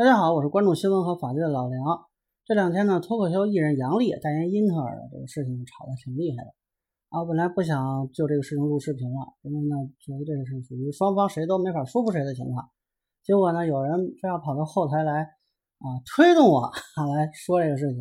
[0.00, 1.84] 大家好，我是关注新闻和法律的老梁。
[2.46, 6.54] 这两天呢，脱口秀艺人杨笠代言英特尔的这个事情吵得挺厉害的
[7.10, 7.22] 啊。
[7.26, 12.70] 本来不想就这个事情录视频了，因为呢，觉得这个是属于双方谁都没法说服谁的情况。
[13.22, 15.86] 结果呢，有人非要跑到后台来啊，
[16.16, 16.72] 推动我
[17.14, 18.00] 来说这个事情。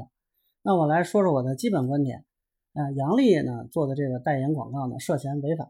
[0.62, 2.24] 那我来说说我的基本观点。
[2.76, 5.68] 啊，杨笠呢做的这个代言广告呢，涉嫌违法。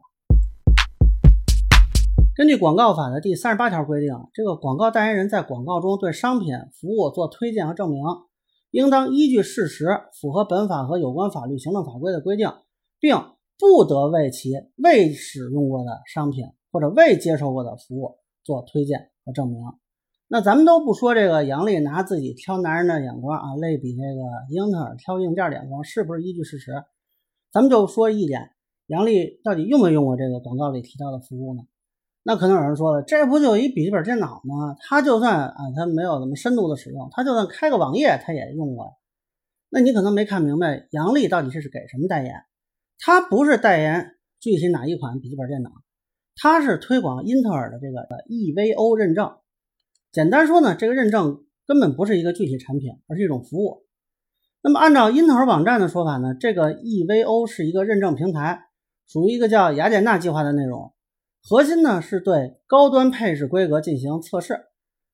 [2.40, 8.02] 根据广告法的第三十八条规定，这个广告代言人在广告中对商品、服务做推荐和证明，
[8.70, 9.84] 应当依据事实，
[10.18, 12.50] 符合本法和有关法律、行政法规的规定，
[12.98, 13.14] 并
[13.58, 19.60] 不得为其未使用过的商品或者未接受过的服务做推荐和证明。
[20.26, 26.72] 那咱们都不说这个杨笠拿自己挑男人的眼光啊，类比这个英特尔挑硬件眼光是不是依据事实？
[27.52, 28.52] 咱们就说一点，
[28.86, 31.64] 杨笠到底用没用过这个广告里提到的服务呢？
[32.30, 34.76] 那可能有人说了，这不就一笔记本电脑吗？
[34.78, 38.96] 他就算啊，他没有那么深度的使用，他就算开个网页，他也用过。
[39.68, 42.32] 那你可能没看明白，杨笠到底是是给什么代言？
[43.00, 45.72] 他不是代言具体哪一款笔记本电脑，
[46.36, 49.32] 他是推广英特尔的这个 EVO 认证。
[50.12, 53.86] 简单说呢，这个认证根本不是一个具体产品，而是一种服务。
[54.62, 58.68] 那么按照英特尔网站的说法呢，这个 EVO 是一个认证平台，
[59.08, 60.92] 属于一个叫雅典娜计划的内容。
[61.42, 64.66] 核心呢是对高端配置规格进行测试，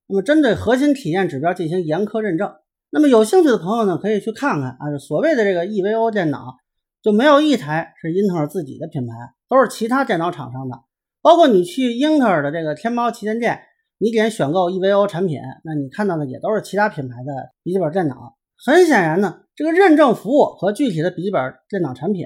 [0.07, 2.53] 那么针对核心体验指标进行严苛认证。
[2.89, 6.57] 那么有兴趣的朋友呢，可以去看看啊，所谓的这个 EVO 电脑
[7.01, 9.13] 就没有一台是英特尔自己的品牌，
[9.47, 10.77] 都是其他电脑厂商的。
[11.21, 13.61] 包括你去英特尔的这个天猫旗舰店，
[13.97, 17.31] 你点选购 EVO 产品，那你看到的也都是其他品牌的
[17.63, 18.37] 笔记本电脑。
[18.65, 22.25] 很显然呢，这个认证服务和具体的笔记本电脑产品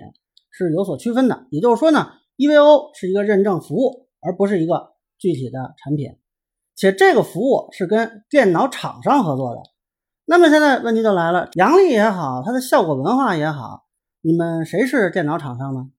[0.49, 1.45] 是有所区分的。
[1.51, 2.13] 也就是说呢。
[2.41, 6.17] EVO 是一个认证服务，而不是一个具体的产品，
[6.75, 9.61] 且这个服务是跟电脑厂商合作的。
[10.25, 13.83] 那么现在问题就来了，杨笠也好，它的效果文化也好，
[14.21, 15.91] 你们谁是电脑厂商呢？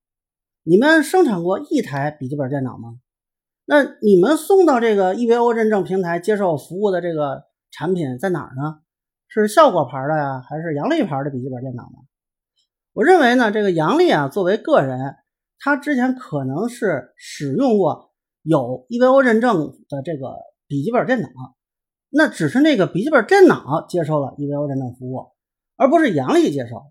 [0.64, 2.98] 你们生产过一台笔记本电脑吗？
[3.64, 8.80] 那你们送到这个 EVO 认证平台接受服务的这个产品在哪儿呢？
[9.28, 11.98] 是效果牌的呀，还是杨笠牌的笔记本电脑呢？
[12.94, 15.21] 我认为呢，这个杨笠啊，作为个人。
[15.64, 18.10] 他之前可能是使用过
[18.42, 20.34] 有 EVO 认证的这个
[20.66, 21.28] 笔记本电脑，
[22.10, 25.28] 那只是那个笔记本电脑接受了 EVO 认证服务，
[25.76, 26.82] 而不是杨笠接受。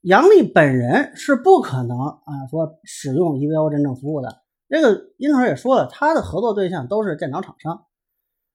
[0.00, 4.42] 杨笠本人是不可能啊说使用 EVO 认证服务的。
[4.68, 7.86] 这个英特尔也说了，他的合作对象都是电脑厂商。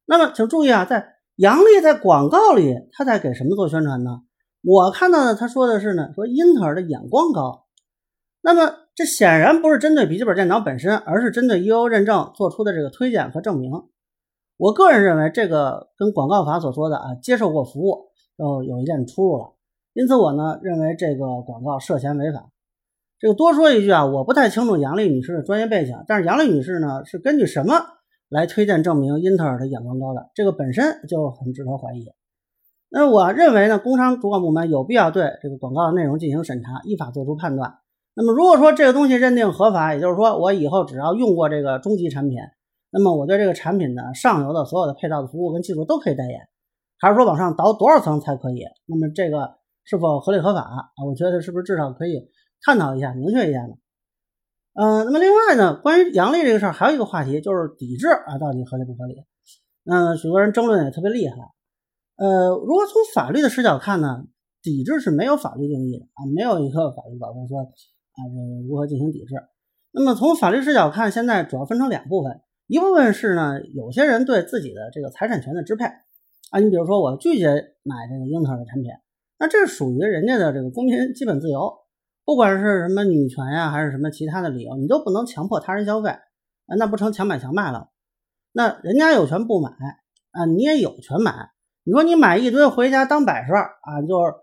[0.05, 4.21] 那么请注意啊，在杨笠在广告里他在给什么做宣传呢？
[4.63, 7.66] 我看到的他说的是呢，说英特尔的眼光高。
[8.47, 13.73] 那么这显然不是针对笔记本电脑本身，而是针对 EU 认证做出的这个推荐和证明。
[14.55, 18.05] 我个人认为，这个跟广告法所说的啊接受过服务
[18.37, 19.53] 又有一点出入了。
[19.91, 22.49] 因此，我呢认为这个广告涉嫌违法。
[23.19, 27.73] 这个多说一句啊，我不太清楚杨丽女士的专业背景，但是杨丽女士呢是根据什么
[28.29, 30.31] 来推荐证明英特尔的眼光高的？
[30.33, 32.05] 这个本身就很值得怀疑。
[32.87, 37.79] 那我认为呢，工商主管部门有必要对这个广告内容进行审查，依法作出判断。
[38.19, 42.39] 那么如果说这个东西认定合法，也就是说我以后只要用过这个中级产品，
[42.89, 46.39] 那么我对这个产品的上游的所有的配套的服务跟技术都可以代言，
[46.97, 48.65] 还是说往上倒多少层才可以？
[48.87, 50.89] 那么这个是否合理合法啊？
[51.05, 52.31] 我觉得是不是至少可以
[52.65, 53.75] 探讨一下、明确一下呢？
[54.73, 59.13] 嗯，那么另外呢，关于阳历这个事儿，还有一个话题就是抵制啊，到底合理不合理？
[59.85, 61.35] 嗯，许多人争论也特别厉害。
[62.15, 64.23] 呃，如果从法律的视角看呢，
[64.63, 67.71] 抵制是没有法律定义的啊，没有一个法律保证说。
[68.17, 69.35] 啊，这如何进行抵制？
[69.91, 77.47] 那么从法律视角看，现在主要分成两部分，一部分是呢，有些人对自己的这个财产权的支配啊，你比如说我拒绝
[77.83, 78.91] 买这个英特尔的产品，
[79.39, 81.73] 那这属于人家的这个公民基本自由，
[82.25, 87.89] 不管是什么女权呀，还是什么其他的理由，你都不能强迫他人消费啊，那不成强买强卖了？
[88.51, 89.69] 那人家有权不买
[90.31, 91.51] 啊，你也有权买。
[91.83, 94.33] 你说你买一堆回家当摆设啊，就是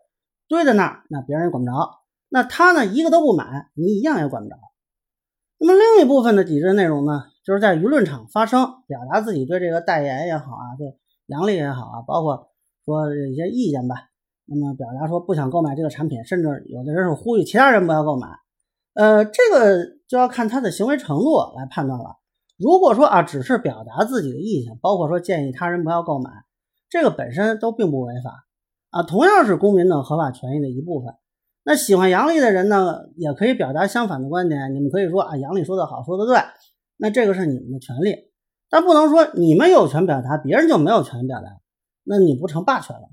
[0.49, 2.04] 堆在那儿，那别人也管不着。
[2.35, 4.57] 那他呢，一个都不买，你一样也管不着。
[5.57, 12.49] 那么另一部分的抵制内容呢，就是在舆论场发声，表达自己对这个代言也好啊，对杨丽也好啊，包括
[12.85, 14.09] 说一些意见吧。
[14.47, 18.27] 那么表达说不想购买这个产品，甚至有的人是呼吁其他人不要购买。
[18.95, 22.17] 呃，这个就要看他的行为程度来判断了。
[22.59, 26.33] 如果说啊，只是表达自己的意见，包括说建议他人不要购买，
[26.91, 28.49] 这个本身都并不违法
[28.91, 31.15] 啊，同样是公民的合法权益的一部分。
[31.67, 34.75] 那喜欢杨笠的人呢，也可以表达相反的观点。
[34.75, 36.37] 你们可以说啊，杨笠说的好，说的对，
[36.99, 38.15] 那这个是你们的权利，
[38.69, 41.49] 但不能说你们有权表达，别人就没有权表达。
[42.05, 43.09] 那你不成霸权了？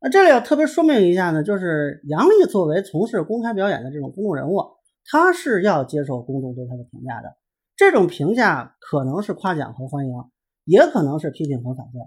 [0.00, 4.62] 那这里要特别说明一下呢，就是杨笠作为从事公开表演的这种公众人物，
[5.06, 7.38] 他是要接受公众对他的评价的。
[7.74, 10.14] 这种评价可能是夸奖和欢迎，
[10.66, 12.02] 也可能是批评和反对。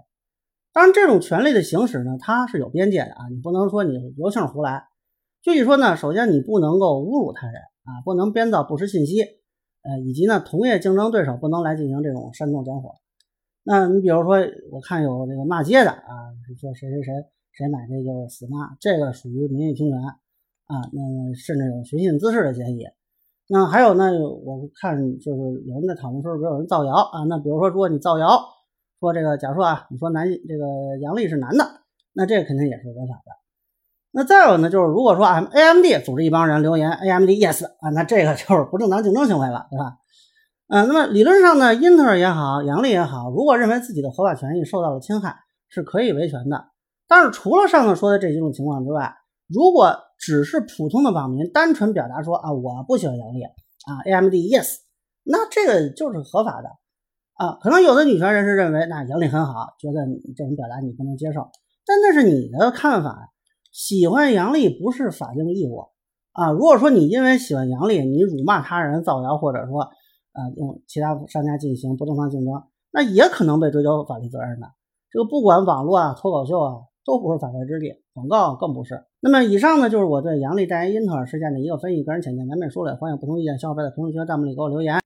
[0.72, 4.84] 当然，这种权利的行使呢，它是有边界的啊，你不能说你由性胡来。
[5.42, 12.94] 具体说呢，首先你不能够侮辱他人啊，不能编造不实信息，呃，以及呢，同业竞争对手不能来进行这种煽动点火。
[13.62, 14.36] 那你比如说，
[14.70, 17.12] 我看有这个骂街的啊，说谁谁谁。
[17.52, 22.86] 谁买这就死骂，这个属于名誉侵权啊，那甚至有寻衅滋事的嫌疑。
[23.48, 27.24] 那还有呢，我看就是有人在讨论说，不是有人造谣啊？
[27.28, 28.28] 那比如说，如果你造谣
[29.00, 31.64] 说这个，假如说啊，你说男这个杨丽是男的，
[32.14, 33.39] 那这肯定也是违法的。
[34.12, 39.98] 那再有呢，就是如果说 M A M D 组织一帮人留言 A M D yes 啊，那这个就是不正当竞争行为了，对吧？
[40.68, 45.36] 嗯，那么理论上呢，英特尔也好，杨丽也好，如果认为自己的合法权益受到了侵害，
[45.68, 46.64] 是可以维权的。
[47.06, 49.14] 但是除了上头说的这几种情况之外，
[49.48, 54.76] 如果只是普通的网民单纯表达说啊我不喜欢杨笠啊，AMD yes，
[55.22, 56.68] 那这个就是合法的
[57.34, 57.58] 啊。
[57.60, 60.04] 可能有的女权人士认为那杨笠很好，觉得
[60.36, 61.48] 这种表达你不能接受，
[61.86, 63.30] 但那是你的看法。
[63.70, 65.88] 喜欢杨笠不是法定义务
[66.32, 66.50] 啊。
[66.52, 72.62] 如果说你因为喜欢杨笠，你辱骂他人、造谣，或者说啊用其他商家进行不正当竞争，
[72.92, 74.66] 那也可能被追究法律责任的。
[75.10, 76.74] 这个不管网络啊、脱口秀啊。
[77.02, 79.02] 都不是法外之地，广告更不是。
[79.20, 84.94] 那么以上呢，就是我对杨丽代言英特尔事件的一个分析，个人浅见难免疏漏，欢迎不同意见小伙伴在评论区和、弹幕里给我留言。